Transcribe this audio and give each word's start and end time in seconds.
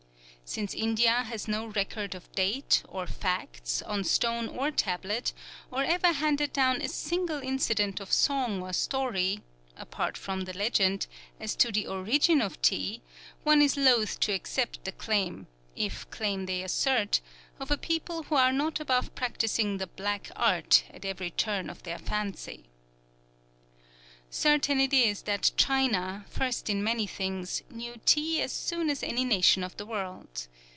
Since 0.57 0.73
India 0.73 1.13
has 1.23 1.47
no 1.47 1.67
record 1.67 2.13
of 2.13 2.29
date, 2.33 2.83
or 2.89 3.07
facts, 3.07 3.81
on 3.83 4.03
stone 4.03 4.49
or 4.49 4.69
tablet, 4.69 5.31
or 5.71 5.81
ever 5.81 6.07
handed 6.11 6.51
down 6.51 6.81
a 6.81 6.89
single 6.89 7.39
incident 7.39 8.01
of 8.01 8.11
song 8.11 8.61
or 8.61 8.73
story 8.73 9.43
apart 9.77 10.17
from 10.17 10.41
the 10.41 10.51
legend 10.51 11.07
as 11.39 11.55
to 11.55 11.71
the 11.71 11.87
origin 11.87 12.41
of 12.41 12.61
tea, 12.61 13.01
one 13.43 13.61
is 13.61 13.77
loath 13.77 14.19
to 14.19 14.33
accept 14.33 14.83
the 14.83 14.91
claim 14.91 15.47
if 15.77 16.09
claim 16.09 16.47
they 16.47 16.61
assert 16.63 17.21
of 17.57 17.71
a 17.71 17.77
people 17.77 18.23
who 18.23 18.35
are 18.35 18.51
not 18.51 18.81
above 18.81 19.15
practising 19.15 19.77
the 19.77 19.87
"black 19.87 20.31
art" 20.35 20.83
at 20.93 21.05
every 21.05 21.31
turn 21.31 21.69
of 21.69 21.83
their 21.83 21.97
fancy. 21.97 22.65
Certain 24.33 24.79
it 24.79 24.93
is 24.93 25.23
that 25.23 25.51
China, 25.57 26.23
first 26.29 26.69
in 26.69 26.81
many 26.81 27.05
things, 27.05 27.63
knew 27.69 27.93
tea 28.05 28.41
as 28.41 28.49
soon 28.53 28.89
as 28.89 29.03
any 29.03 29.25
nation 29.25 29.61
of 29.61 29.75
the 29.75 29.85
world. 29.85 30.47